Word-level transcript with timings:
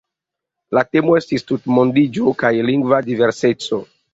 La 0.77 0.83
temo 0.95 1.17
estis 1.19 1.45
"Tutmondiĝo 1.51 2.35
kaj 2.45 2.53
lingva 2.71 3.03
diverseco. 3.11 3.85